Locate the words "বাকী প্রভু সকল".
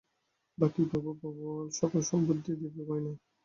0.57-2.01